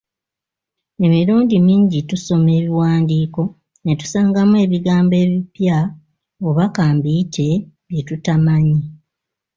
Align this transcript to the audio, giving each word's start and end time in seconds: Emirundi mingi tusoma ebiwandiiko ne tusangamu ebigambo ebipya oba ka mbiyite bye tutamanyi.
Emirundi 1.05 1.55
mingi 1.67 1.99
tusoma 2.09 2.49
ebiwandiiko 2.59 3.43
ne 3.83 3.93
tusangamu 3.99 4.55
ebigambo 4.65 5.13
ebipya 5.23 5.77
oba 6.47 6.65
ka 6.75 6.85
mbiyite 6.95 7.47
bye 7.87 8.01
tutamanyi. 8.07 8.81